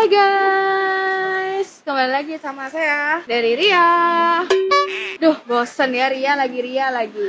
[0.00, 4.40] Hai guys, kembali lagi sama saya dari Ria.
[5.20, 7.28] Duh, bosen ya Ria lagi Ria lagi.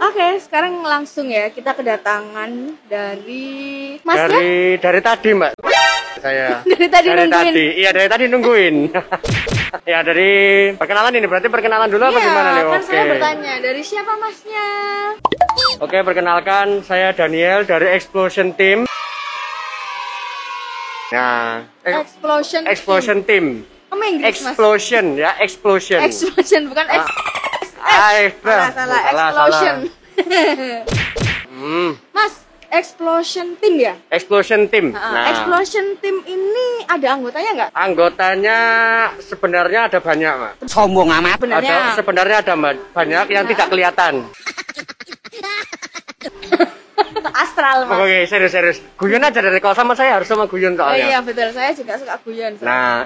[0.00, 2.50] Oke, sekarang langsung ya kita kedatangan
[2.84, 3.46] dari
[4.00, 4.26] Mas ya?
[4.26, 5.52] dari dari tadi mbak
[6.16, 7.30] saya Dari tadi dari nungguin.
[7.48, 8.76] tadi iya dari tadi nungguin
[9.92, 10.30] ya dari
[10.74, 14.12] perkenalan ini berarti perkenalan dulu apa Iya, gimana nih kan oke saya bertanya dari siapa
[14.16, 14.66] masnya?
[15.78, 18.84] oke perkenalkan saya Daniel dari Explosion Team
[21.10, 22.62] nah Explosion.
[22.64, 24.50] Explosion Team Kamu Inggris mas?
[24.50, 27.06] Explosion ya Explosion Explosion bukan Ah, ex.
[27.90, 29.00] Eh, Salah salah.
[29.02, 29.76] salah, Explosion.
[31.50, 32.32] Hmm, mas,
[32.70, 33.94] Explosion Team ya?
[34.08, 37.70] Explosion Team Ah, nah Explosion Team ini ada anggotanya nggak?
[37.74, 38.58] anggotanya
[39.18, 41.76] sebenarnya ada banyak mbak sombong amat Sebenarnya.
[41.82, 42.54] Ada sebenarnya ada
[42.88, 44.14] banyak yang tidak kelihatan.
[47.60, 47.98] Astral mas.
[48.00, 48.78] Oke, serius serius.
[48.96, 51.20] Guyon aja dari kalau sama saya harus sama guyon Oh iya soalnya.
[51.20, 52.56] betul, saya juga suka guyon.
[52.60, 53.04] Nah,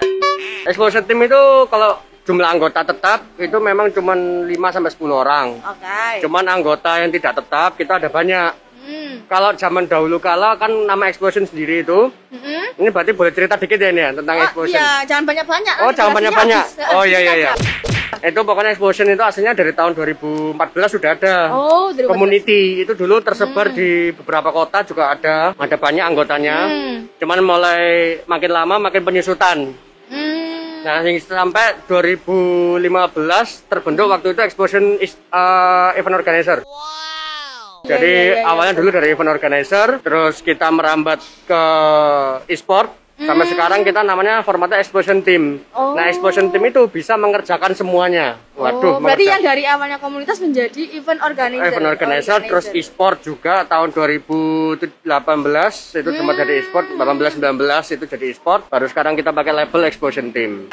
[0.65, 5.47] Explosion Team itu kalau jumlah anggota tetap itu memang cuma 5 sampai 10 orang.
[5.61, 6.23] Oke.
[6.23, 8.53] Cuman anggota yang tidak tetap kita ada banyak.
[8.79, 9.25] Hmm.
[9.27, 12.79] Kalau zaman dahulu kala kan nama Explosion sendiri itu, Mm-mm.
[12.79, 14.77] ini berarti boleh cerita dikit ya ini ya tentang Oh, Explosion.
[14.77, 15.75] iya, jangan banyak-banyak.
[15.81, 16.63] Oh, jangan banyak-banyak.
[16.63, 16.93] habis.
[16.95, 17.51] Oh iya iya iya.
[17.51, 17.94] Habis
[18.25, 20.57] Itu pokoknya Explosion itu aslinya dari tahun 2014
[20.97, 21.37] sudah ada.
[21.53, 25.53] Oh, Community itu dulu tersebar di beberapa kota juga ada.
[25.53, 26.57] Ada banyak anggotanya.
[26.65, 26.97] Hmm.
[27.21, 29.77] Cuman mulai makin lama makin penyusutan.
[30.09, 30.81] Hmm.
[30.89, 36.65] Nah, hingga sampai 2015 terbentuk waktu itu Explosion is, uh, Event Organizer.
[37.85, 41.63] Jadi Iya, iya, iya, awalnya dulu dari event organizer, terus kita merambat ke
[42.49, 43.04] e-sport.
[43.25, 45.61] Sampai sekarang kita namanya formatnya Explosion Team.
[45.61, 45.77] Hmm.
[45.77, 45.93] Oh.
[45.97, 48.37] Nah, Explosion Team itu bisa mengerjakan semuanya.
[48.55, 51.75] Waduh, oh, berarti yang dari awalnya komunitas menjadi event organizer.
[51.75, 56.39] event organizer, terus e-sport juga tahun 2018 itu cuma Hmm.
[56.39, 58.71] jadi e-sport, 18 19 itu jadi e-sport.
[58.71, 60.71] Baru sekarang kita pakai label Explosion Team.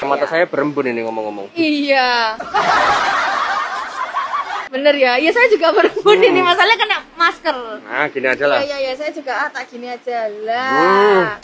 [0.00, 1.52] Mata saya berembun ini ngomong-ngomong.
[1.54, 2.34] Iya.
[4.80, 6.24] Bener ya, iya saya juga berembun Hmm.
[6.24, 7.56] ini masalahnya kena masker.
[7.84, 8.58] Nah, gini aja lah.
[8.58, 10.40] Iya iya iya, saya juga ah, tak gini aja Hmm.
[10.40, 11.36] lah.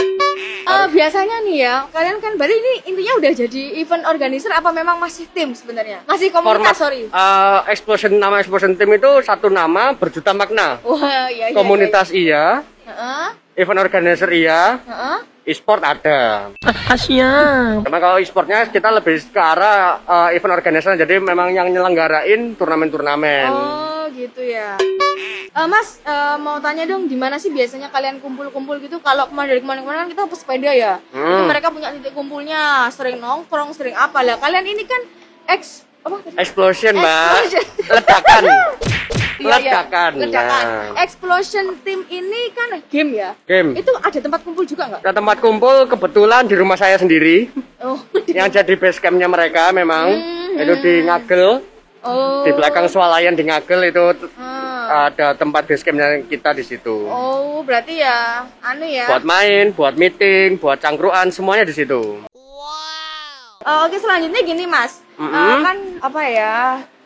[0.66, 4.96] Eh, biasanya nih ya, kalian kan berarti ini intinya udah jadi event organizer apa memang
[4.96, 6.00] masih tim sebenarnya?
[6.02, 7.04] Masih Format komunitas, sorry.
[7.06, 10.80] eh, Explosion nama Explosion Team itu satu nama berjuta makna.
[10.80, 11.54] Wah, iya iya.
[11.54, 12.88] Komunitas iya, iya.
[12.88, 13.28] Heeh.
[13.56, 15.19] event organizer iya, Heeh.
[15.46, 16.50] E-sport ada.
[16.90, 22.58] kasihan Karena kalau e-sportnya kita lebih ke arah eh, event organizer, jadi memang yang nyelenggarain
[22.58, 23.48] turnamen-turnamen.
[23.54, 24.74] Oh, gitu ya.
[25.56, 28.98] Eh, mas, eh, mau tanya dong, di mana sih biasanya kalian kumpul-kumpul gitu?
[29.00, 30.98] Kalau kemarin dari kemarin-kemarin kan kita pesepeda ya.
[31.14, 31.30] Hmm.
[31.30, 34.36] Itu mereka punya titik kumpulnya, sering nongkrong, sering apa lah.
[34.42, 35.00] Kalian ini kan
[35.46, 36.20] ex apa?
[36.36, 37.30] Explosion, Mbak.
[37.30, 37.64] Explosion.
[37.86, 38.42] Ledakan.
[39.36, 39.72] Iya, iya.
[39.82, 40.10] Ledakan.
[40.16, 40.64] Ledakan.
[40.64, 40.92] Nah.
[40.98, 43.30] Explosion Team ini kan game ya.
[43.44, 43.74] Game.
[43.74, 45.00] Itu ada tempat kumpul juga nggak?
[45.00, 47.52] Nah, tempat kumpul kebetulan di rumah saya sendiri.
[47.78, 50.56] Oh, yang jadi base campnya mereka memang Hmm.
[50.56, 51.60] itu di Ngagel.
[52.02, 52.42] oh.
[52.42, 54.04] Di belakang swalayan di Ngagel itu
[54.34, 55.10] Ah.
[55.10, 57.04] ada tempat base campnya kita di situ.
[57.04, 59.04] Oh, berarti ya, anu ya.
[59.06, 62.22] Buat main, buat meeting, buat cangkruan, semuanya di situ.
[63.60, 65.34] Oh, oke selanjutnya gini mas, Mm-mm.
[65.34, 66.54] Eh, kan apa ya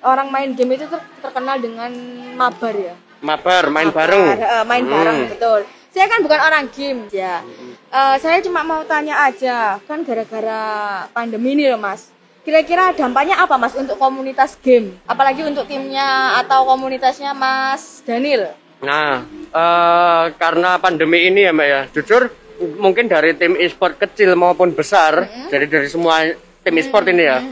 [0.03, 1.91] orang main game itu ter- terkenal dengan
[2.35, 2.95] mabar ya.
[3.21, 4.27] Mabar, main Mabar, bareng.
[4.33, 4.93] eh, main Hmm.
[4.93, 5.61] bareng betul.
[5.91, 7.43] Saya kan bukan orang game ya.
[7.91, 10.63] Eh, saya cuma mau tanya aja, kan gara-gara
[11.11, 12.09] pandemi ini loh mas.
[12.41, 14.97] Kira-kira dampaknya apa mas untuk komunitas game?
[15.05, 18.57] Apalagi untuk timnya atau komunitasnya mas Daniel?
[18.81, 22.33] Nah, eh, karena pandemi ini ya Mbak ya, jujur
[22.77, 26.25] mungkin dari tim e-sport kecil maupun besar, jadi dari semua
[26.61, 27.45] tim e-sport ini ya,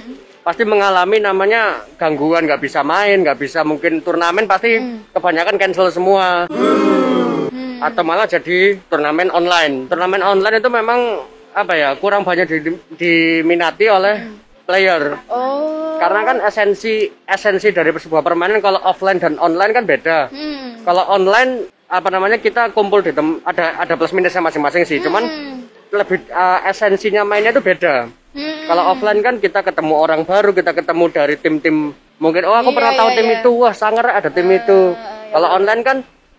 [0.43, 4.79] pasti mengalami namanya gangguan, nggak bisa main, nggak bisa mungkin turnamen pasti
[5.13, 6.49] kebanyakan cancel semua,
[7.79, 9.87] atau malah jadi turnamen online.
[9.87, 11.01] Turnamen online itu memang
[11.55, 14.31] apa ya kurang banyak di- diminati oleh
[14.67, 15.17] player.
[15.31, 15.97] Oh.
[15.99, 20.19] Karena kan esensi esensi dari sebuah permainan kalau offline dan online kan beda.
[20.31, 20.85] Hmm.
[20.87, 25.03] Kalau online apa namanya kita kumpul di tem ada ada plus minusnya masing-masing sih.
[25.03, 25.67] Cuman Hmm.
[25.91, 28.07] lebih eh, esensinya mainnya itu beda.
[28.39, 28.71] Hmm.
[28.71, 32.77] Kalau offline kan kita ketemu orang baru, kita ketemu dari tim-tim mungkin oh aku Iya,
[32.79, 33.37] pernah tahu iya, tim iya.
[33.43, 34.95] itu, wah sangar ada tim itu.
[34.95, 35.97] iya, Kalau online kan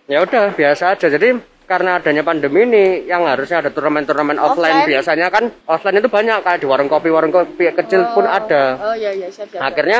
[0.08, 1.06] ya udah biasa aja.
[1.06, 1.28] Jadi
[1.68, 4.90] karena adanya pandemi ini yang harusnya ada turnamen-turnamen offline, Offline?
[4.90, 8.94] biasanya kan offline itu banyak kayak di warung kopi warung kopi kecil pun ada Oh
[8.96, 9.54] iya iya siap siap.
[9.54, 9.68] siap.
[9.70, 9.98] akhirnya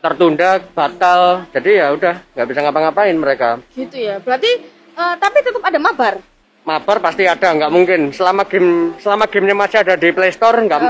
[0.00, 1.44] tertunda, batal.
[1.52, 3.60] Jadi ya udah nggak bisa ngapa-ngapain mereka.
[3.74, 4.16] Gitu ya.
[4.16, 4.48] Berarti
[4.96, 6.14] eh, tapi tetap ada mabar.
[6.60, 8.00] Mabar pasti ada, nggak mungkin.
[8.12, 10.80] Selama game selama gamenya masih ada di Play Store nggak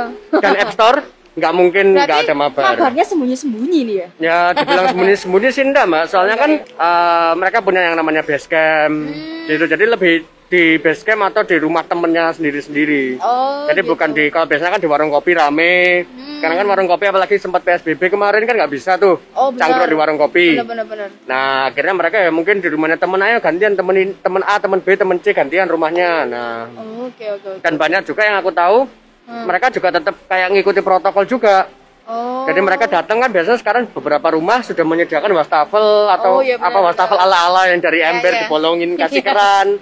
[0.42, 0.98] dan App Store,
[1.30, 2.74] nggak mungkin nggak ada mabar.
[2.74, 4.08] mabarnya sembunyi-sembunyi nih ya.
[4.18, 8.94] Ya dibilang sembunyi-sembunyi sih enggak mbak Soalnya kan eh, mereka punya yang namanya base camp
[9.08, 9.46] Hmm.
[9.46, 9.64] gitu.
[9.64, 10.14] Jadi lebih
[10.50, 13.70] di base camp atau di rumah temennya sendiri-sendiri Oh.
[13.70, 13.90] Jadi gitu.
[13.94, 16.02] bukan di, kalau biasanya kan di warung kopi rame
[16.36, 19.54] Sekarang kan warung kopi apalagi sempat PSBB kemarin kan nggak bisa tuh Oh.
[19.54, 21.08] Cangkruk di warung kopi Bener-bener bener.
[21.24, 24.88] Nah akhirnya mereka ya mungkin di rumahnya temen ayo gantian temenin temen A, temen B,
[24.92, 27.62] temen C gantian rumahnya Nah Oh, Oke oke oke.
[27.62, 28.78] dan banyak juga yang aku tahu
[29.20, 29.46] Hmm.
[29.46, 31.70] mereka juga tetap kayak ngikuti protokol juga
[32.10, 32.42] Oh.
[32.42, 36.74] jadi mereka datang kan biasanya sekarang beberapa rumah sudah menyediakan wastafel atau Oh, iya, benar,
[36.74, 37.30] apa wastafel benar.
[37.30, 38.40] ala-ala yang dari Iya, ember iya.
[38.42, 39.78] dibolongin kasih keran.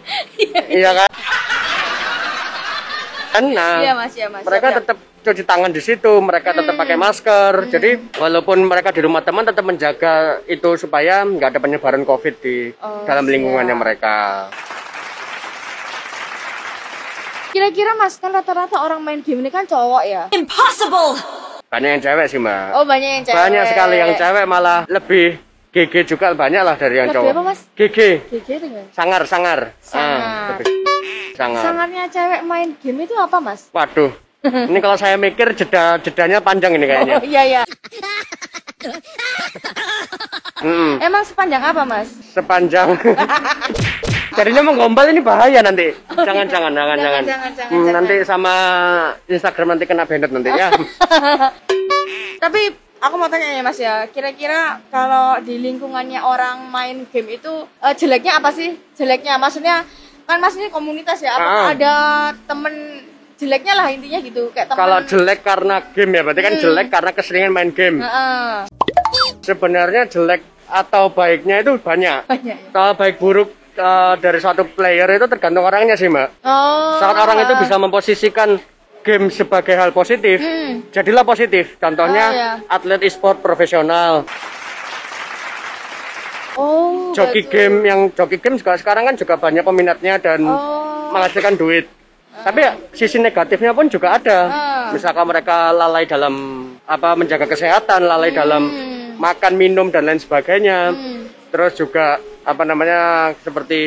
[0.68, 1.08] iya kan?
[3.30, 4.42] Kan, Nah, Iya mas ya mas.
[4.42, 6.80] mereka Siap, tetap cuci tangan di situ, mereka tetap Hmm.
[6.80, 7.52] pakai masker.
[7.70, 10.14] Jadi walaupun mereka di rumah teman tetap menjaga
[10.44, 13.80] itu supaya nggak ada penyebaran COVID di Oh, dalam lingkungannya siap.
[13.80, 14.16] mereka.
[17.48, 20.28] Kira-kira mas kan rata-rata orang main game ini kan cowok ya.
[21.68, 22.64] Banyak yang cewek sih, Mbak.
[22.80, 23.36] Oh banyak yang cewek.
[23.36, 25.36] Banyak sekali yang cewek malah lebih
[25.68, 27.32] GG juga banyak lah dari yang Lebih cowok.
[27.36, 27.60] apa, Mas?
[27.76, 27.98] GG.
[28.32, 28.66] GG itu?
[28.96, 29.58] Sangar, sangar.
[29.84, 30.20] Sangar.
[30.24, 30.64] Ah, lebih.
[31.36, 31.62] sangar.
[31.62, 33.68] Sangatnya cewek main game itu apa mas?
[33.70, 34.10] Waduh.
[34.70, 37.16] Ini kalau saya mikir jeda jedanya panjang ini kayaknya.
[37.16, 37.62] Oh iya iya.
[40.58, 42.10] Mm, Emang sepanjang apa mas?
[42.28, 42.98] sepanjang.
[44.36, 45.94] Jadinya menggombal ini bahaya nanti.
[46.08, 47.22] Jangan jangan jangan jangan.
[47.22, 47.92] jangan, jangan, Hmm, jangan.
[47.94, 48.54] Nanti sama
[49.24, 50.74] Instagram nanti kena banned nanti ya.
[52.38, 52.60] Tapi
[52.98, 54.06] aku mau tanya ya mas ya.
[54.08, 58.74] Kira-kira kalau di lingkungannya orang main game itu eh, jeleknya apa sih?
[58.94, 59.86] Jeleknya maksudnya
[60.22, 61.34] kan mas ini komunitas ya.
[61.34, 61.70] Apakah Ah.
[61.70, 61.94] ada
[62.44, 62.74] temen
[63.38, 64.78] jeleknya lah intinya gitu kayak temen.
[64.78, 66.62] Kalau jelek karena game ya, berarti kan Hmm.
[66.62, 67.98] jelek karena keseringan main game.
[68.02, 68.66] Heeh.
[69.40, 72.26] Sebenarnya jelek atau baiknya itu banyak.
[72.26, 72.56] banyak.
[72.58, 72.68] ya.
[72.70, 76.42] Kalau baik buruk eh, dari suatu player itu tergantung orangnya sih, Mbak.
[76.42, 76.98] Oh.
[76.98, 78.58] Saat orang itu bisa memposisikan
[79.00, 80.82] game sebagai hal positif, Hmm.
[80.90, 81.78] jadilah positif.
[81.78, 82.50] Contohnya Oh, iya.
[82.68, 84.26] atlet e-sport profesional,
[86.58, 87.14] Oh.
[87.14, 91.14] joki game yang joki game juga sekarang kan juga banyak peminatnya dan Oh.
[91.14, 91.86] menghasilkan duit.
[92.48, 94.38] Tapi ya, sisi negatifnya pun juga ada.
[94.48, 94.88] Ah.
[94.88, 98.72] Misalkan mereka lalai dalam apa menjaga kesehatan, lalai dalam
[99.20, 100.96] makan, minum dan lain sebagainya.
[100.96, 101.28] Hmm.
[101.52, 102.16] Terus juga
[102.48, 103.80] apa namanya seperti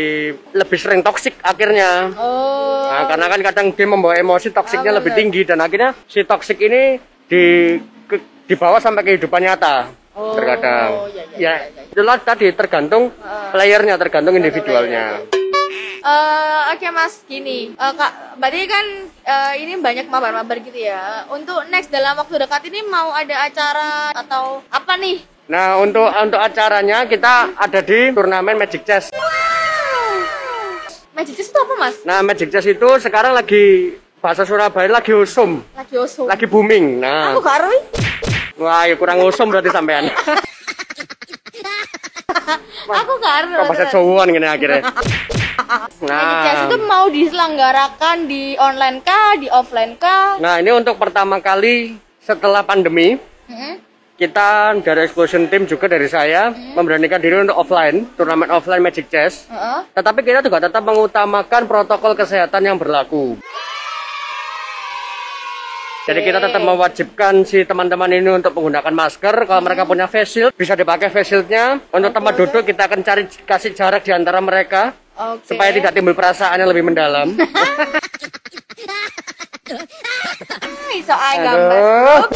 [0.53, 2.13] lebih sering toksik akhirnya.
[2.13, 2.85] Oh.
[2.85, 6.61] Nah, karena kan kadang dia membawa emosi toksiknya Ah, lebih tinggi dan akhirnya si toksik
[6.61, 7.43] ini di
[8.05, 11.09] ke- dibawa sampai kehidupan nyata Oh, terkadang.
[11.09, 11.81] iya, iya, ya, iya, iya.
[11.89, 13.49] itulah tadi tergantung Ah.
[13.49, 15.40] playernya, tergantung individualnya.
[16.01, 18.85] Eh, oke mas, gini, Eh, kak, berarti kan
[19.21, 21.29] eh, ini banyak mabar-mabar gitu ya.
[21.29, 25.21] Untuk next dalam waktu dekat ini mau ada acara atau apa nih?
[25.45, 29.13] Nah, untuk untuk acaranya kita ada di turnamen Magic Chess.
[31.13, 31.95] Magic Chess itu apa mas?
[32.01, 36.25] Nah, Magic Chess itu sekarang lagi bahasa Surabaya lagi usum, Lagi usum.
[36.25, 36.97] lagi booming.
[36.97, 37.61] Nah, Aku gak
[38.57, 40.09] wah, ya kurang usum berarti sampean.
[42.91, 43.37] Aku gak.
[43.47, 44.81] Kok bahasa Jawaan gini akhirnya.
[46.03, 50.37] Magic Chess Nah, itu mau diselenggarakan di online kah, di offline kah?
[50.37, 53.75] nah ini untuk pertama kali setelah pandemi Hmm?
[54.15, 59.49] kita dari Explosion Team juga dari saya memberanikan diri untuk offline, turnamen offline Magic Chess.
[59.49, 59.81] Heeh.
[59.91, 63.41] Tetapi kita juga tetap mengutamakan protokol kesehatan yang berlaku.
[66.01, 69.45] Jadi kita tetap mewajibkan si teman-teman ini untuk menggunakan masker.
[69.45, 71.77] Kalau mereka punya face shield, bisa dipakai face shieldnya.
[71.89, 75.43] Untuk tempat duduk kita akan cari kasih jarak di antara mereka Oke.
[75.47, 77.27] supaya tidak timbul perasaan yang lebih mendalam.
[80.91, 82.27] Iso gambar.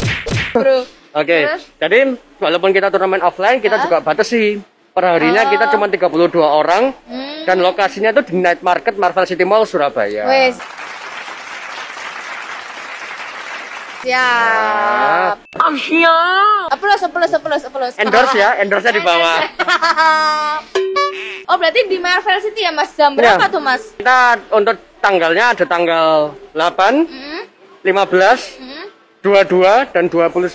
[0.54, 0.78] Bro.
[1.16, 1.62] Oke, Terus?
[1.76, 1.98] jadi
[2.36, 4.60] walaupun kita turnamen offline, kita juga batasi.
[4.92, 5.50] Perharinya Oh.
[5.52, 7.44] kita cuma 32 orang Hmm.
[7.44, 10.24] dan lokasinya itu di Night Market Marvel City Mall Surabaya.
[10.24, 10.56] Wes.
[14.06, 15.34] Siap.
[15.58, 16.18] Asia.
[16.78, 17.92] Plus, plus, plus, plus.
[17.98, 19.42] Endorse ya, endorse di bawah.
[21.50, 22.94] oh, berarti di Marvel City ya, Mas?
[22.94, 23.34] Jam Ya.
[23.34, 23.82] berapa tuh, Mas?
[23.98, 27.42] Kita untuk tanggalnya ada tanggal 8, Hmm?
[27.82, 28.86] 15, Hmm?
[29.26, 30.54] 22 dan 29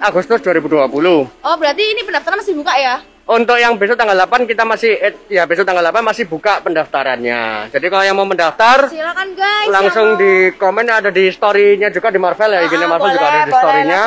[0.00, 1.28] Agustus 2020.
[1.28, 3.04] Oh, berarti ini pendaftaran masih buka ya?
[3.24, 7.70] Untuk yang besok tanggal 8 kita masih eh, ya besok tanggal 8 masih buka pendaftarannya.
[7.70, 9.68] Jadi kalau yang mau mendaftar Silakan guys.
[9.68, 13.30] langsung di komen ada di story-nya juga di Marvel ya, IG-nya Ah, Marvel juga boleh,
[13.32, 14.00] ada di story-nya.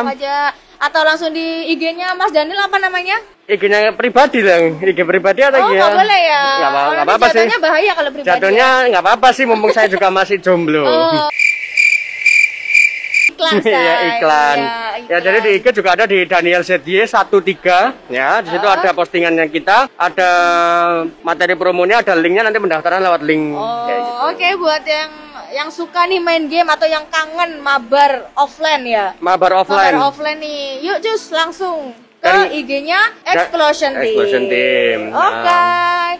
[0.77, 3.15] Atau langsung di IG-nya Mas Daniel apa namanya?
[3.47, 6.43] IG-nya pribadi lah, IG pribadi atau Oh, IG nggak boleh ya.
[6.43, 7.31] Nggak apa- Oh, nggak nanti apa-apa sih.
[7.31, 8.29] Jatuhnya bahaya kalau pribadi.
[8.29, 10.83] Jatuhnya nggak apa-apa sih, mumpung saya juga masih jomblo.
[10.83, 10.91] ya.
[10.91, 11.27] Oh.
[13.35, 14.07] Iklan Iya say.
[14.15, 14.57] iklan.
[14.57, 14.73] Iya,
[15.05, 18.39] Ya jadi di IG juga ada di Daniel ZY 13 ya.
[18.39, 18.71] Di situ Oh.
[18.71, 20.31] ada postingannya kita, ada
[21.21, 23.51] materi promonya, ada linknya nanti pendaftaran lewat link.
[23.51, 24.01] Oh, gitu.
[24.31, 25.11] oke buat yang
[25.51, 29.05] yang suka nih main game atau yang kangen mabar offline ya.
[29.19, 29.93] Mabar offline.
[29.93, 30.79] Mabar offline nih.
[30.81, 34.03] Yuk cus langsung ke IG-nya Explosion Team.
[34.09, 34.99] Explosion Team.
[35.11, 35.45] Oke.
[35.45, 36.17] Nah.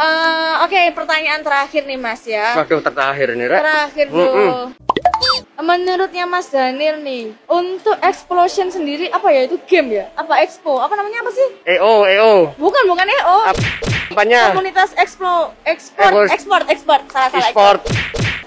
[0.00, 2.56] Eh, oke, pertanyaan terakhir nih Mas ya.
[2.56, 3.60] Waduh terakhir nih, Rek.
[3.60, 4.48] Terakhir Mm-mm.
[4.48, 4.64] tuh.
[5.60, 10.08] Menurutnya Mas Daniel nih, untuk Explosion sendiri apa ya itu game ya?
[10.16, 10.80] Apa expo?
[10.80, 11.48] Apa namanya apa sih?
[11.68, 12.34] EO, EO.
[12.56, 13.36] Bukan, bukan EO.
[14.10, 14.50] Apanya?
[14.50, 17.02] Komunitas Explo, export, Expos- export, export.
[17.12, 17.44] Salah, salah.
[17.44, 17.80] E-sport.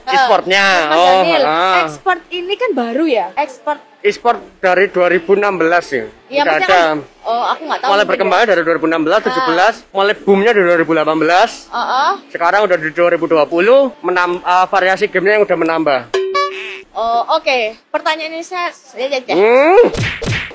[0.03, 0.65] Eh, E-sportnya.
[0.89, 1.75] Mas Oh, Daniel, ah.
[1.86, 3.32] export ini kan baru ya?
[3.39, 3.79] Export.
[4.03, 6.05] E-sport dari 2016 ya.
[6.27, 6.67] Iya, ada.
[6.67, 7.88] kan, oh aku nggak tahu.
[7.88, 11.70] mulai mungkin berkembangnya dari 2016, 17, mulai boomnya dari 2018.
[11.70, 11.72] ya.
[11.72, 12.12] Oh, oh.
[12.27, 16.22] Sekarang udah di 2020, menam, eh, variasi gamenya yang udah menambah.
[16.93, 17.73] Oh, oke.
[17.89, 19.33] Pertanyaannya saya, ya, ya, ya.
[19.33, 19.89] Hmm.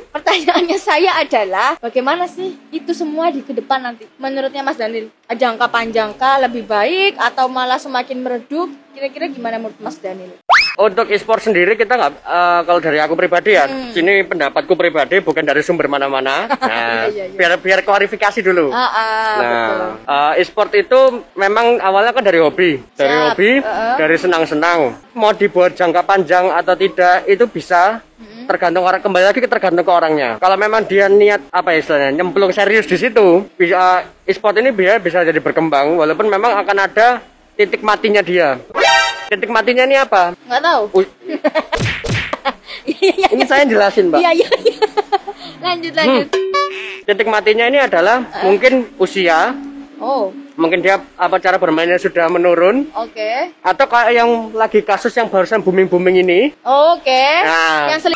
[0.08, 4.08] pertanyaannya saya adalah bagaimana sih itu semua di ke depan nanti?
[4.16, 8.70] Menurutnya Mas Daniel, jangka panjangkah lebih baik atau malah semakin meredup?
[8.94, 10.32] Kira-kira gimana menurut Mas Daniel?
[10.78, 13.90] Untuk e-sport sendiri kita nggak, eh, kalau dari aku pribadi ya, Hmm.
[13.90, 16.46] sini pendapatku pribadi bukan dari sumber mana-mana.
[16.54, 17.34] Nah, Iya, iya, iya.
[17.34, 18.70] biar biar klarifikasi dulu.
[18.70, 18.86] Ah,
[19.42, 19.78] betul.
[20.06, 21.00] Nah, eh, e-sport itu
[21.34, 23.94] memang awalnya kan dari hobi, dari Siap, hobi, uh-uh.
[23.98, 24.78] dari senang-senang.
[25.18, 27.98] Mau dibuat jangka panjang atau tidak itu bisa
[28.46, 30.38] tergantung orang kembali lagi tergantung ke orangnya.
[30.38, 35.02] Kalau memang dia niat apa ya istilahnya nyemplung serius di situ, bisa e-sport ini bisa
[35.02, 37.18] bisa jadi berkembang walaupun memang akan ada
[37.58, 38.54] titik matinya dia.
[39.28, 40.32] Titik matinya ini apa?
[40.42, 40.82] Nggak tahu.
[40.94, 41.12] U-
[42.88, 44.18] Iya, iya, ini saya jelasin, Mbak.
[44.18, 44.48] iya, iya.
[44.58, 44.76] iya.
[45.60, 46.26] lanjut, lanjut.
[47.04, 49.52] Titik matinya ini adalah mungkin usia,
[49.98, 53.30] Oh, mungkin dia apa cara bermainnya sudah menurun, oke.
[53.60, 57.24] atau kayak yang lagi kasus yang barusan booming booming ini Oke.
[57.44, 57.90] Nah.
[57.90, 58.14] Yang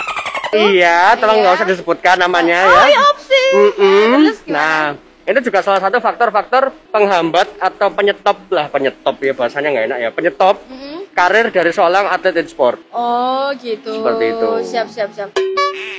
[0.54, 1.42] iya tolong Iya.
[1.42, 3.42] nggak usah disebutkan namanya Oh, ya iya, opsi.
[3.52, 4.56] Terus gimana?
[4.56, 4.80] nah
[5.24, 10.10] itu juga salah satu faktor-faktor penghambat atau penyetop lah penyetop ya bahasanya nggak enak ya
[10.10, 11.06] penyetop Mm-mm.
[11.10, 13.92] karir dari seorang atlet e-sport Oh, gitu.
[13.92, 14.48] Seperti itu.
[14.66, 15.30] Siap, siap, siap.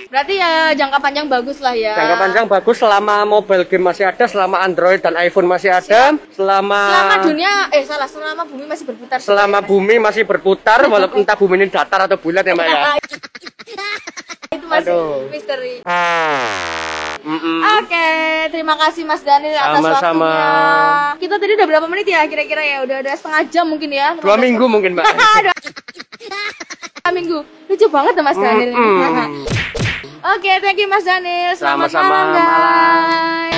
[0.10, 1.94] Berarti ya jangka panjang bagus lah ya.
[1.94, 6.82] jangka panjang bagus selama mobile game masih ada selama Android dan iPhone masih ada selama
[6.84, 9.18] Selama dunia, eh salah, selama bumi masih berputar.
[9.20, 12.82] selama bumi masih berputar walaupun entah bumi ini datar atau bulat ya mbak ya
[14.54, 15.30] itu masih Aduh.
[15.30, 15.82] misteri.
[17.24, 17.60] Mm-mm.
[17.80, 18.08] Oke,
[18.52, 20.28] terima kasih Mas Daniel atas Sama-sama.
[20.28, 20.52] waktunya.
[21.18, 22.78] Kita tadi udah berapa menit ya kira-kira ya?
[22.84, 24.20] Udah ada setengah jam mungkin ya?
[24.20, 25.08] dua minggu mungkin mbak
[27.00, 27.40] Dua minggu.
[27.68, 28.72] Lucu banget tuh Mas Daniel.
[28.72, 29.48] Mm-mm.
[30.36, 31.56] Oke, thank you Mas Daniel.
[31.56, 33.53] Selamat Sama-sama, malam, guys.